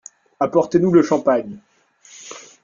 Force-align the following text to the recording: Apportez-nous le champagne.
Apportez-nous 0.39 0.89
le 0.91 1.03
champagne. 1.03 1.59